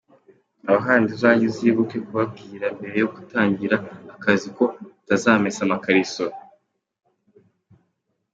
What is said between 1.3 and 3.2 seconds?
uzibuke kubabwira mbere yo